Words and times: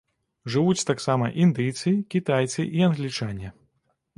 Жывуць 0.53 0.85
таксама 0.91 1.27
індыйцы, 1.43 1.93
кітайцы 2.15 2.67
і 2.79 2.85
англічане. 2.89 3.55